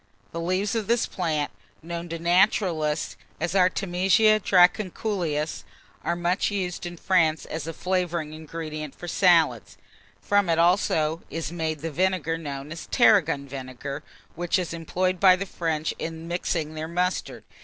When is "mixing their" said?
16.27-16.87